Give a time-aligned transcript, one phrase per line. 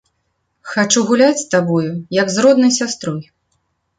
[0.71, 1.91] Хачу гуляць з табою,
[2.21, 3.21] як з роднай сястрой.